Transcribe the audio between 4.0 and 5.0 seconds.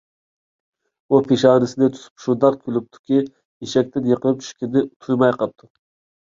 يىقىلىپ چۈشكىنىنى